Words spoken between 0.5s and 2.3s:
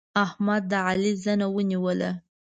د علي زنه ونيوله.